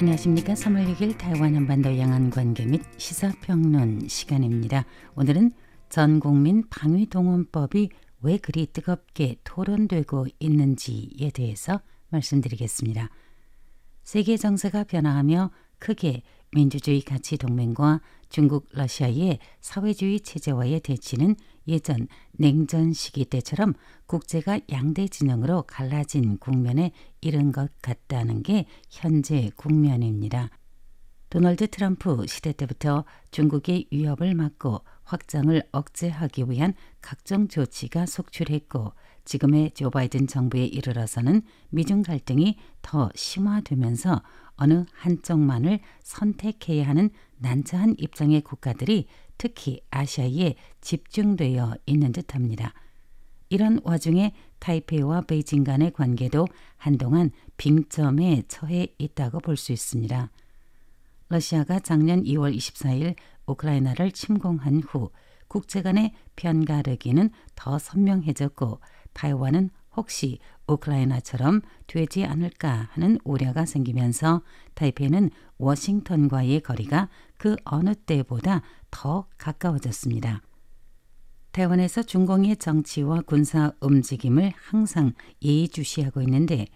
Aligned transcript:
안녕하십니까. 0.00 0.52
3월 0.52 0.94
6일台湾 0.94 1.56
한반도 1.56 1.98
양안 1.98 2.30
관계 2.30 2.64
및 2.64 2.82
시사평론 2.98 4.06
시간입니다. 4.06 4.84
오늘은 5.16 5.50
전 5.88 6.20
국민 6.20 6.62
방위동원법이 6.68 7.88
왜 8.20 8.38
그리 8.38 8.66
뜨겁게 8.72 9.40
토론되고 9.42 10.26
있는지에 10.38 11.30
대해서 11.34 11.80
말씀드리겠습니다. 12.10 13.10
세계 14.04 14.36
정세가 14.36 14.84
변화하며 14.84 15.50
크게 15.80 16.22
민주주의 16.52 17.00
가치 17.02 17.36
동맹과 17.36 18.00
중국, 18.28 18.68
러시아의 18.72 19.38
사회주의 19.60 20.20
체제와의 20.20 20.80
대치는 20.80 21.36
예전 21.66 22.08
냉전 22.32 22.92
시기 22.92 23.24
때처럼 23.24 23.74
국제가 24.06 24.58
양대 24.70 25.06
진영으로 25.08 25.64
갈라진 25.66 26.38
국면에 26.38 26.92
이른 27.20 27.52
것 27.52 27.70
같다는 27.82 28.42
게 28.42 28.66
현재 28.90 29.50
국면입니다. 29.56 30.50
도널드 31.30 31.68
트럼프 31.68 32.26
시대 32.26 32.52
때부터 32.52 33.04
중국의 33.30 33.88
위협을 33.90 34.34
막고 34.34 34.80
확장을 35.04 35.62
억제하기 35.72 36.44
위한 36.48 36.72
각종 37.02 37.48
조치가 37.48 38.06
속출했고 38.06 38.92
지금의 39.28 39.72
조 39.72 39.90
바이든 39.90 40.26
정부에 40.26 40.64
이르러서는 40.64 41.42
미중 41.68 42.02
갈등이 42.02 42.56
더 42.80 43.10
심화되면서 43.14 44.22
어느 44.56 44.86
한쪽만을 44.94 45.80
선택해야 46.02 46.88
하는 46.88 47.10
난처한 47.36 47.96
입장의 47.98 48.40
국가들이 48.40 49.06
특히 49.36 49.82
아시아에 49.90 50.54
집중되어 50.80 51.74
있는 51.84 52.12
듯합니다. 52.12 52.72
이런 53.50 53.80
와중에 53.84 54.32
타이페이와 54.60 55.20
베이징 55.22 55.62
간의 55.62 55.92
관계도 55.92 56.46
한동안 56.78 57.30
빙점에 57.58 58.44
처해 58.48 58.86
있다고 58.96 59.40
볼 59.40 59.58
수 59.58 59.72
있습니다. 59.72 60.30
러시아가 61.28 61.80
작년 61.80 62.24
2월 62.24 62.56
24일 62.56 63.14
우크라이나를 63.44 64.12
침공한 64.12 64.82
후 64.82 65.10
국제 65.48 65.82
간의 65.82 66.14
편가르기는 66.36 67.28
더 67.54 67.78
선명해졌고 67.78 68.80
타이완은 69.18 69.70
혹시 69.96 70.38
우크라이나처럼 70.68 71.62
되지 71.88 72.24
않을까 72.24 72.90
하는 72.92 73.18
우려가 73.24 73.66
생기면서 73.66 74.42
타이페이는 74.74 75.30
워싱턴과의 75.58 76.60
거리가 76.60 77.08
그 77.36 77.56
어느 77.64 77.96
때보다 77.96 78.62
더 78.92 79.26
가까워졌습니다.台湾에서 79.38 82.04
중공의 82.04 82.58
정치와 82.58 83.22
군사 83.22 83.72
움직임을 83.80 84.52
항상 84.56 85.14
예의주시하고 85.42 86.22
있는데 86.22 86.66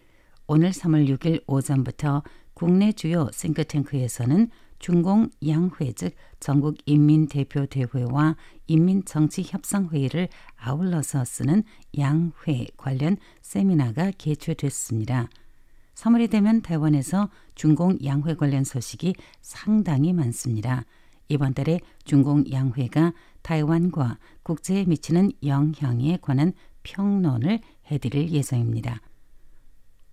오늘 0.49 0.71
3월 0.71 1.17
6일 1.17 1.45
오전부터 1.47 2.25
국내 2.55 2.91
주요 2.91 3.29
싱크탱크에서는 3.33 4.51
중공 4.83 5.30
양회 5.47 5.92
즉 5.92 6.12
전국 6.41 6.77
인민 6.86 7.28
대표 7.28 7.66
대회와 7.66 8.34
인민 8.66 9.05
정치 9.05 9.44
협상 9.47 9.88
회의를 9.91 10.28
아울러서 10.56 11.25
쓰는 11.25 11.62
양회 11.97 12.66
관련 12.77 13.16
세미나가 13.42 14.10
개최됐습니다. 14.19 15.28
3월이 15.94 16.28
되면台湾에서 16.28 17.30
중공 17.55 17.97
양회 18.05 18.34
관련 18.34 18.64
소식이 18.64 19.14
상당히 19.41 20.12
많습니다. 20.12 20.84
이번 21.28 21.55
달에 21.55 21.78
중공 22.05 22.42
양회가 22.50 23.12
타이완과 23.42 24.19
국제에 24.42 24.84
미치는 24.84 25.30
영향에 25.44 26.19
관한 26.20 26.55
평론을 26.83 27.60
해드릴 27.88 28.33
예정입니다. 28.33 29.00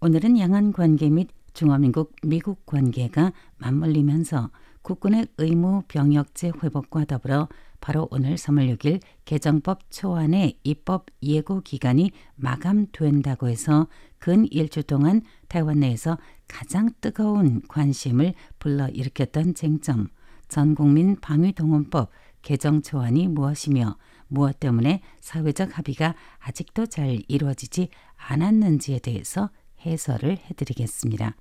오늘은 0.01 0.37
양안 0.37 0.73
관계 0.73 1.09
및 1.09 1.27
중화민국 1.53 2.15
미국 2.23 2.65
관계가 2.65 3.31
맞물리면서 3.57 4.49
국군의 4.81 5.27
의무 5.37 5.83
병역제 5.87 6.51
회복과 6.63 7.05
더불어 7.05 7.47
바로 7.81 8.07
오늘 8.11 8.35
3월 8.35 8.75
6일 8.77 9.01
개정법 9.25 9.89
초안의 9.91 10.59
입법 10.63 11.05
예고 11.23 11.61
기간이 11.61 12.11
마감된다고 12.35 13.47
해서 13.47 13.87
근 14.17 14.45
일주 14.51 14.83
동안台湾내에서 14.83 16.17
가장 16.47 16.89
뜨거운 17.01 17.61
관심을 17.67 18.33
불러일으켰던 18.59 19.53
쟁점 19.53 20.07
전국민 20.47 21.15
방위동원법 21.19 22.09
개정 22.41 22.81
초안이 22.81 23.27
무엇이며 23.27 23.97
무엇 24.27 24.59
때문에 24.59 25.01
사회적 25.21 25.77
합의가 25.77 26.15
아직도 26.39 26.87
잘 26.87 27.21
이루어지지 27.27 27.89
않았는지에 28.15 28.99
대해서 28.99 29.49
해설을 29.85 30.37
해드리겠습니다. 30.37 31.35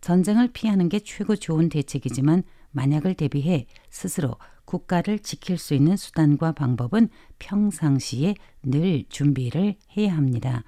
전쟁을 0.00 0.48
피하는 0.52 0.88
게 0.88 1.00
최고 1.00 1.34
좋은 1.34 1.68
대책이지만 1.68 2.44
만약을 2.70 3.14
대비해 3.14 3.66
스스로 3.90 4.36
국가를 4.64 5.18
지킬 5.20 5.58
수 5.58 5.74
있는 5.74 5.96
수단과 5.96 6.52
방법은 6.52 7.08
평상시에 7.38 8.34
늘 8.62 9.04
준비를 9.08 9.76
해야 9.96 10.14
합니다. 10.14 10.62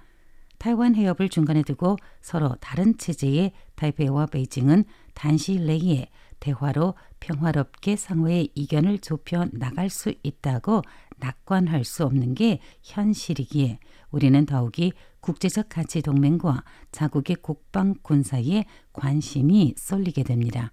타이완 0.58 0.94
해협을 0.94 1.28
중간에 1.28 1.62
두고 1.62 1.96
서로 2.20 2.56
다른 2.60 2.96
체제의 2.98 3.52
타이페이와 3.76 4.26
베이징은 4.26 4.84
단시 5.14 5.60
내에 5.60 6.08
대화로 6.40 6.94
평화롭게 7.20 7.96
상호의 7.96 8.50
이견을 8.54 8.98
좁혀 9.00 9.46
나갈 9.52 9.90
수 9.90 10.14
있다고 10.22 10.82
낙관할 11.20 11.84
수 11.84 12.04
없는 12.04 12.34
게 12.34 12.60
현실이기에 12.82 13.78
우리는 14.10 14.46
더욱이 14.46 14.92
국제적 15.20 15.68
가치 15.68 16.02
동맹과 16.02 16.64
자국의 16.92 17.36
국방 17.36 17.94
군사에 18.02 18.64
관심이 18.92 19.74
쏠리게 19.76 20.22
됩니다. 20.22 20.72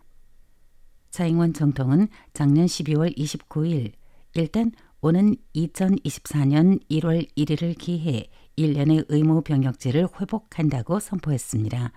차잉원总統은 1.12 2.08
작년 2.34 2.66
12월 2.66 3.18
29일 3.18 3.94
일단 4.34 4.72
오는 5.02 5.36
2024년 5.56 6.80
1월 6.90 7.28
1일을 7.38 7.78
기해 7.78 8.28
1년의 8.58 9.06
의무 9.10 9.42
병역제를 9.42 10.08
회복한다고 10.20 11.00
선포했습니다. 11.00 11.92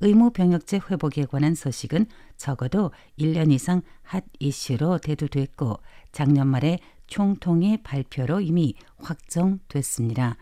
의무 0.00 0.30
병역제 0.30 0.80
회복에 0.90 1.26
관한 1.26 1.54
소식은 1.54 2.06
적어도 2.36 2.90
1년 3.18 3.52
이상 3.52 3.82
핫 4.02 4.24
이슈로 4.40 4.98
대두됐고 4.98 5.78
작년 6.10 6.48
말에 6.48 6.78
총통의 7.12 7.82
발표로 7.82 8.40
이미 8.40 8.74
확정됐습니다. 8.96 10.38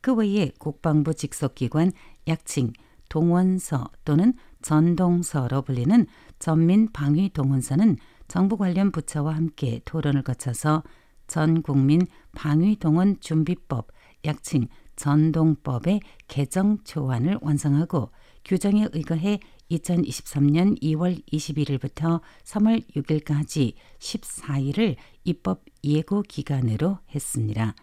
그 0.00 0.14
외에 0.14 0.52
국방부 0.60 1.12
직속기관 1.12 1.90
약칭 2.28 2.72
동원서 3.08 3.90
또는 4.04 4.34
전동서로 4.62 5.62
불리는 5.62 6.06
전민방위동원서는 6.38 7.96
정부 8.28 8.56
관련 8.56 8.92
부처와 8.92 9.34
함께 9.34 9.80
토론을 9.84 10.22
거쳐서 10.22 10.84
전 11.26 11.62
국민 11.62 12.02
방위동원 12.36 13.18
준비법 13.18 13.88
약칭 14.24 14.68
전동법의 14.94 16.00
개정 16.28 16.78
초안을 16.84 17.38
완성하고 17.42 18.12
규정에 18.44 18.86
의거해 18.92 19.40
2023년 19.70 20.80
2월 20.80 21.20
21일부터 21.32 22.20
3월 22.44 22.86
6일까지 22.94 23.74
14일을 23.98 24.96
입법 25.24 25.64
예고 25.82 26.22
기간으로 26.22 26.98
했습니다. 27.14 27.74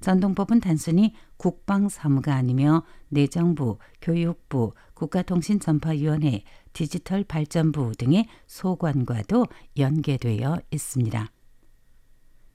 전동법은 0.00 0.60
단순히 0.60 1.14
국방사무가 1.36 2.34
아니며 2.34 2.84
내정부, 3.08 3.78
교육부, 4.00 4.72
국가통신전파위원회, 4.94 6.42
디지털발전부 6.72 7.92
등의 7.98 8.26
소관과도 8.46 9.46
연계되어 9.76 10.58
있습니다. 10.70 11.30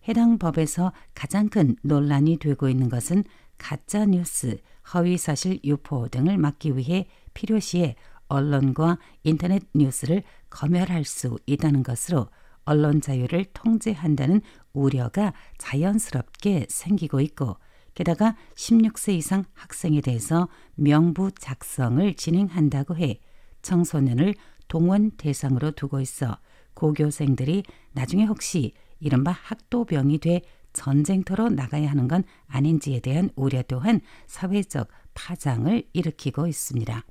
해당 0.07 0.37
법에서 0.37 0.91
가장 1.13 1.49
큰 1.49 1.75
논란이 1.83 2.37
되고 2.37 2.69
있는 2.69 2.89
것은 2.89 3.23
가짜 3.57 4.05
뉴스, 4.05 4.57
허위 4.93 5.17
사실 5.17 5.59
유포 5.63 6.07
등을 6.07 6.37
막기 6.37 6.77
위해 6.77 7.07
필요시에 7.33 7.95
언론과 8.27 8.97
인터넷 9.23 9.63
뉴스를 9.73 10.23
검열할 10.49 11.05
수 11.05 11.37
있다는 11.45 11.83
것으로 11.83 12.27
언론 12.65 13.01
자유를 13.01 13.45
통제한다는 13.53 14.41
우려가 14.73 15.33
자연스럽게 15.57 16.67
생기고 16.69 17.21
있고 17.21 17.57
게다가 17.93 18.35
16세 18.55 19.13
이상 19.13 19.45
학생에 19.53 20.01
대해서 20.01 20.49
명부 20.75 21.31
작성을 21.31 22.13
진행한다고 22.15 22.97
해 22.97 23.19
청소년을 23.61 24.35
동원 24.67 25.11
대상으로 25.11 25.71
두고 25.71 26.01
있어 26.01 26.37
고교생들이 26.73 27.63
나중에 27.93 28.25
혹시 28.25 28.73
이른바 28.99 29.31
학도병이 29.31 30.19
돼 30.19 30.41
전쟁터로 30.73 31.49
나가야 31.49 31.89
하는 31.89 32.07
건 32.07 32.23
아닌지에 32.47 32.99
대한 32.99 33.29
우려 33.35 33.63
또한 33.63 34.01
사회적 34.27 34.89
파장을 35.13 35.83
일으키고 35.93 36.47
있습니다. 36.47 37.05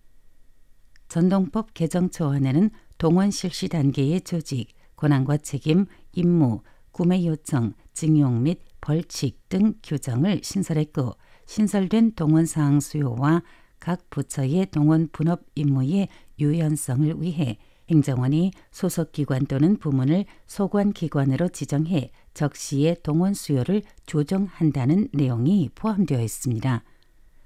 전동법 1.09 1.73
개정 1.75 2.11
초안에는 2.11 2.71
동원 2.99 3.31
실시 3.31 3.69
단계의 3.69 4.21
조직, 4.23 4.69
권한과 4.97 5.39
책임, 5.39 5.87
임무, 6.13 6.63
구매 6.93 7.25
요청, 7.27 7.75
징용 7.93 8.43
및 8.43 8.61
벌칙 8.81 9.49
등 9.49 9.75
규정을 9.83 10.41
신설했고 10.43 11.15
신설된 11.47 12.13
동원 12.13 12.47
사항 12.47 12.81
수요와 12.81 13.43
각 13.81 14.09
부처의 14.11 14.67
동원 14.71 15.09
분업 15.13 15.43
임무의 15.55 16.09
유연성을 16.39 17.21
위해 17.21 17.59
행정원이 17.91 18.53
소속 18.71 19.13
기관 19.13 19.47
또는 19.47 19.77
부문을 19.77 20.25
소관 20.47 20.93
기관으로 20.93 21.49
지정해 21.49 22.11
적시의 22.33 22.97
동원 23.03 23.35
수요를 23.35 23.83
조정한다는 24.07 25.09
내용이 25.13 25.69
포함되어 25.75 26.21
있습니다. 26.21 26.83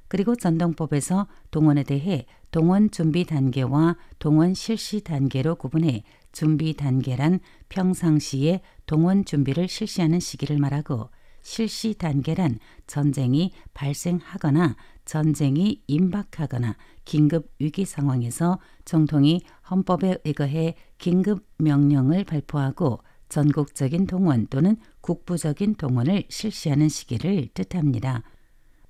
그리고 0.06 0.36
전동법에서 0.36 1.26
동원에 1.50 1.82
대해 1.82 2.24
동원 2.50 2.90
준비 2.90 3.24
단계와 3.24 3.96
동원 4.18 4.54
실시 4.54 5.02
단계로 5.02 5.56
구분해 5.56 6.02
준비 6.32 6.74
단계란 6.74 7.40
평상시에 7.68 8.60
동원 8.86 9.24
준비를 9.24 9.68
실시하는 9.68 10.20
시기를 10.20 10.58
말하고 10.58 11.10
실시 11.42 11.94
단계란 11.94 12.58
전쟁이 12.86 13.52
발생하거나 13.74 14.76
전쟁이 15.04 15.82
임박하거나 15.86 16.76
긴급 17.04 17.50
위기 17.58 17.84
상황에서 17.84 18.58
정통이 18.84 19.40
헌법에 19.70 20.18
의거해 20.24 20.74
긴급 20.98 21.46
명령을 21.58 22.24
발표하고 22.24 23.00
전국적인 23.28 24.06
동원 24.06 24.46
또는 24.48 24.76
국부적인 25.00 25.76
동원을 25.76 26.24
실시하는 26.28 26.88
시기를 26.88 27.48
뜻합니다. 27.54 28.22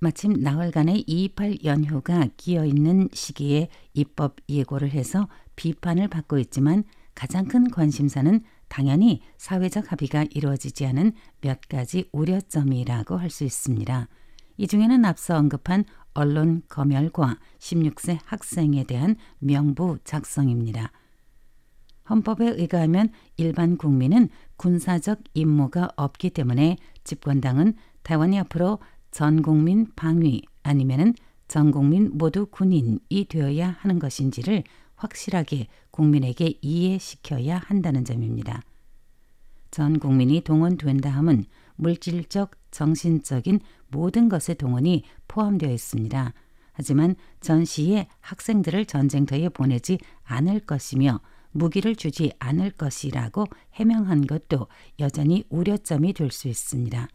마침 0.00 0.32
나흘간의 0.32 1.04
228 1.06 1.64
연휴가 1.64 2.28
끼어 2.36 2.64
있는 2.64 3.08
시기에 3.12 3.68
입법 3.94 4.36
예고를 4.48 4.90
해서 4.90 5.28
비판을 5.56 6.08
받고 6.08 6.38
있지만 6.38 6.84
가장 7.18 7.46
큰 7.46 7.68
관심사는 7.68 8.44
당연히 8.68 9.22
사회적 9.38 9.90
합의가 9.90 10.26
이루어지지 10.30 10.86
않은 10.86 11.14
몇 11.40 11.58
가지 11.68 12.08
우려점이라고 12.12 13.16
할 13.16 13.28
수 13.28 13.42
있습니다. 13.42 14.06
이 14.56 14.66
중에는 14.68 15.04
앞서 15.04 15.36
언급한 15.36 15.84
언론 16.14 16.62
검열과 16.68 17.38
16세 17.58 18.20
학생에 18.24 18.84
대한 18.84 19.16
명부 19.40 19.98
작성입니다. 20.04 20.92
헌법에 22.08 22.50
의거하면 22.50 23.10
일반 23.36 23.76
국민은 23.76 24.28
군사적 24.56 25.18
임무가 25.34 25.88
없기 25.96 26.30
때문에 26.30 26.76
집권당은台湾이 27.02 28.38
앞으로 28.38 28.78
전 29.10 29.42
국민 29.42 29.88
방위 29.96 30.42
아니면은 30.62 31.14
전 31.48 31.72
국민 31.72 32.12
모두 32.14 32.46
군인이 32.46 33.26
되어야 33.28 33.70
하는 33.80 33.98
것인지를 33.98 34.62
확실하게 34.98 35.66
국민에게 35.90 36.58
이해시켜야 36.60 37.58
한다는 37.58 38.04
점입니다. 38.04 38.62
전 39.70 39.98
국민이 39.98 40.40
동원된다 40.40 41.10
함은 41.10 41.44
물질적, 41.76 42.52
정신적인 42.70 43.60
모든 43.88 44.28
것의 44.28 44.56
동원이 44.58 45.04
포함되어 45.26 45.70
있습니다. 45.70 46.32
하지만 46.72 47.16
전 47.40 47.64
시에 47.64 48.08
학생들을 48.20 48.86
전쟁터에 48.86 49.48
보내지 49.48 49.98
않을 50.24 50.60
것이며 50.60 51.20
무기를 51.50 51.96
주지 51.96 52.32
않을 52.38 52.70
것이라고 52.72 53.46
해명한 53.74 54.26
것도 54.26 54.68
여전히 55.00 55.44
우려점이 55.48 56.12
될 56.12 56.30
수 56.30 56.48
있습니다. 56.48 57.08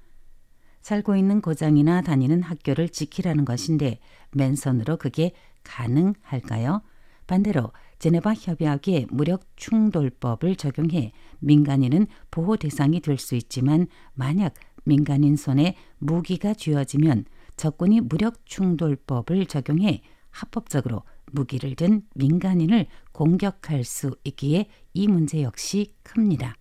살고 0.81 1.15
있는 1.15 1.39
고장이나 1.39 2.01
다니는 2.01 2.43
학교를 2.43 2.89
지키라는 2.89 3.45
것인데 3.45 3.99
맨손으로 4.31 4.97
그게 4.97 5.31
가능할까요? 5.63 6.81
반대로 7.27 7.71
제네바 7.99 8.33
협약의 8.33 9.07
무력 9.09 9.45
충돌법을 9.55 10.55
적용해 10.55 11.11
민간인은 11.39 12.07
보호 12.31 12.57
대상이 12.57 12.99
될 12.99 13.17
수 13.17 13.35
있지만 13.35 13.87
만약 14.13 14.53
민간인 14.85 15.37
손에 15.37 15.75
무기가 15.99 16.53
쥐어지면 16.53 17.25
적군이 17.55 18.01
무력 18.01 18.45
충돌법을 18.45 19.45
적용해 19.45 20.01
합법적으로 20.31 21.03
무기를 21.31 21.75
든 21.75 22.03
민간인을 22.15 22.87
공격할 23.11 23.83
수 23.83 24.15
있기에 24.23 24.67
이 24.93 25.07
문제 25.07 25.41
역시 25.41 25.93
큽니다. 26.03 26.57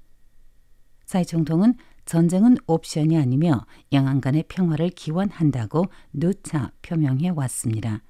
사회총통은 1.06 1.74
전쟁은 2.04 2.56
옵션이 2.66 3.16
아니며 3.16 3.66
양안 3.92 4.20
간의 4.20 4.44
평화를 4.48 4.90
기원한다고 4.90 5.86
누차 6.12 6.70
표명해 6.82 7.30
왔습니다. 7.30 8.02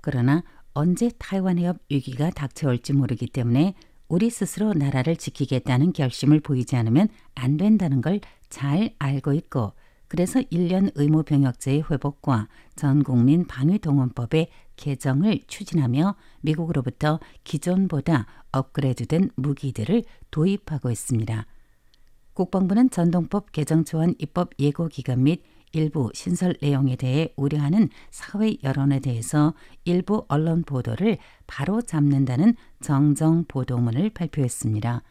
그러나 0.00 0.42
언제 0.76 1.10
타이완 1.18 1.58
해협 1.58 1.78
위기가 1.88 2.30
닥쳐올지 2.30 2.92
모르기 2.92 3.26
때문에 3.26 3.74
우리 4.08 4.30
스스로 4.30 4.72
나라를 4.74 5.16
지키겠다는 5.16 5.92
결심을 5.92 6.40
보이지 6.40 6.76
않으면 6.76 7.08
안 7.34 7.56
된다는 7.56 8.00
걸 8.00 8.20
잘 8.48 8.94
알고 8.98 9.32
있고 9.34 9.72
그래서 10.08 10.40
1년 10.40 10.92
의무 10.94 11.24
병역제의 11.24 11.84
회복과 11.90 12.48
전 12.76 13.02
국민 13.02 13.46
방위 13.46 13.78
동원법의 13.78 14.48
개정을 14.76 15.40
추진하며 15.48 16.14
미국으로부터 16.42 17.18
기존보다 17.42 18.26
업그레이드된 18.52 19.30
무기들을 19.34 20.04
도입하고 20.30 20.90
있습니다. 20.90 21.46
국방부는 22.34 22.90
전동법 22.90 23.50
개정 23.50 23.84
초안 23.84 24.14
입법 24.18 24.50
예고 24.60 24.88
기간 24.88 25.24
및 25.24 25.42
일부 25.76 26.10
신설 26.14 26.56
내용에 26.62 26.96
대해 26.96 27.34
우려하는 27.36 27.90
사회 28.10 28.56
여론에 28.62 29.00
대해서 29.00 29.52
일부 29.84 30.24
언론 30.28 30.62
보도를 30.62 31.18
바로 31.46 31.82
잡는다는 31.82 32.54
정정 32.80 33.44
보도문을 33.46 34.08
발표했습니다. 34.10 35.02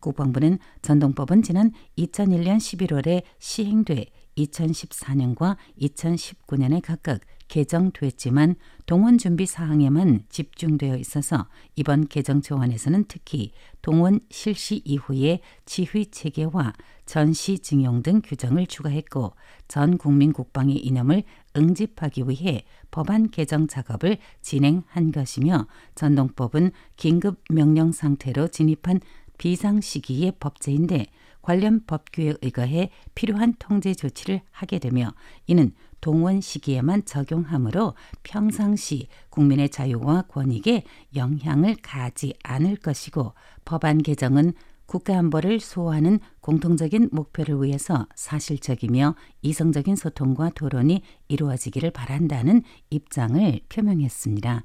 국방부는 0.00 0.58
전동법은 0.82 1.42
지난 1.42 1.72
2001년 1.96 2.58
11월에 2.58 3.22
시행돼 3.38 4.06
2014년과 4.36 5.56
2019년에 5.80 6.82
각각 6.82 7.20
개정됐지만 7.48 8.56
동원 8.86 9.18
준비 9.18 9.46
사항에만 9.46 10.24
집중되어 10.28 10.96
있어서 10.96 11.46
이번 11.76 12.06
개정 12.06 12.40
조안에서는 12.40 13.04
특히 13.08 13.52
동원 13.82 14.20
실시 14.30 14.82
이후의 14.84 15.40
지휘 15.66 16.06
체계와 16.10 16.72
전시 17.06 17.58
증용 17.58 18.02
등 18.02 18.20
규정을 18.22 18.66
추가했고 18.66 19.34
전 19.66 19.98
국민 19.98 20.32
국방의 20.32 20.76
이념을 20.76 21.24
응집하기 21.56 22.24
위해 22.28 22.64
법안 22.90 23.30
개정 23.30 23.66
작업을 23.66 24.18
진행한 24.42 25.10
것이며 25.10 25.66
전동법은 25.94 26.72
긴급 26.96 27.42
명령 27.50 27.92
상태로 27.92 28.48
진입한 28.48 29.00
비상 29.38 29.80
시기의 29.80 30.32
법제인데 30.38 31.06
관련 31.48 31.80
법규에 31.86 32.34
의거해 32.42 32.90
필요한 33.14 33.54
통제 33.58 33.94
조치를 33.94 34.42
하게 34.50 34.78
되며 34.78 35.14
이는 35.46 35.72
동원 36.02 36.42
시기에만 36.42 37.06
적용하므로 37.06 37.94
평상시 38.22 39.08
국민의 39.30 39.70
자유와 39.70 40.24
권익에 40.28 40.84
영향을 41.16 41.76
가지 41.80 42.34
않을 42.44 42.76
것이고 42.76 43.32
법안 43.64 44.02
개정은 44.02 44.52
국가안보를 44.84 45.58
수호하는 45.58 46.18
공통적인 46.42 47.08
목표를 47.12 47.62
위해서 47.62 48.06
사실적이며 48.14 49.14
이성적인 49.40 49.96
소통과 49.96 50.50
토론이 50.50 51.00
이루어지기를 51.28 51.92
바란다는 51.92 52.62
입장을 52.90 53.60
표명했습니다. 53.70 54.64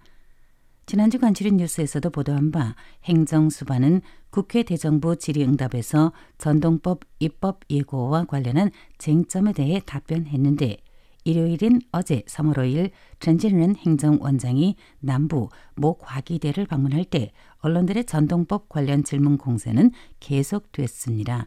지난주 0.85 1.17
간추린 1.17 1.55
뉴스에서도 1.55 2.09
보도한 2.09 2.51
바 2.51 2.75
행정수반은 3.05 4.01
국회 4.33 4.63
대정부 4.63 5.15
질의응답에서 5.15 6.11
전동법 6.39 7.01
입법 7.19 7.59
예고와 7.69 8.25
관련한 8.25 8.71
쟁점에 8.97 9.53
대해 9.53 9.79
답변했는데 9.85 10.77
일요일인 11.23 11.79
어제 11.91 12.23
3월 12.23 12.55
5일 12.55 12.89
전진은 13.19 13.75
행정원장이 13.75 14.75
남부 15.01 15.49
모 15.75 15.99
과기대를 15.99 16.65
방문할 16.65 17.05
때 17.05 17.31
언론들의 17.59 18.05
전동법 18.05 18.69
관련 18.69 19.03
질문 19.03 19.37
공세는 19.37 19.91
계속됐습니다. 20.19 21.45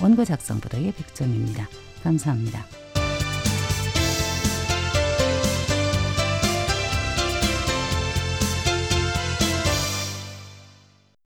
원고 0.00 0.24
작성 0.24 0.58
보도의 0.58 0.92
백점입니다. 0.92 1.68
감사합니다. 2.02 2.85